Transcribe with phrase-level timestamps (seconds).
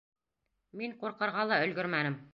[0.81, 2.23] Мин ҡурҡырға ла өлгөрмәнем.